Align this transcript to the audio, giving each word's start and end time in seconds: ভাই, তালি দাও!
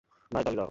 ভাই, 0.31 0.43
তালি 0.45 0.55
দাও! 0.55 0.59